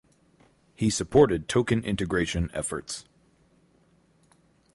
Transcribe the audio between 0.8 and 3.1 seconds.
supported token integration efforts.